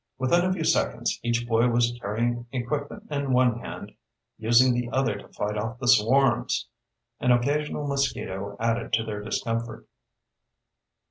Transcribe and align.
Within 0.17 0.43
a 0.45 0.51
few 0.51 0.63
seconds 0.63 1.19
each 1.21 1.47
boy 1.47 1.67
was 1.69 1.95
carrying 2.01 2.47
equipment 2.51 3.03
in 3.11 3.33
one 3.33 3.59
hand, 3.59 3.91
using 4.35 4.73
the 4.73 4.89
other 4.91 5.15
to 5.15 5.27
fight 5.27 5.55
off 5.59 5.77
the 5.77 5.87
swarms. 5.87 6.67
An 7.19 7.31
occasional 7.31 7.85
mosquito 7.87 8.57
added 8.59 8.93
to 8.93 9.03
their 9.03 9.21
discomfort. 9.21 9.87